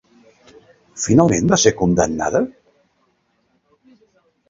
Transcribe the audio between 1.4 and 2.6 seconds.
va ser condemnada?